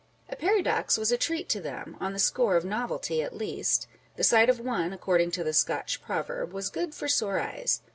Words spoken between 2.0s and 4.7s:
the score of novelty at least;" the sight of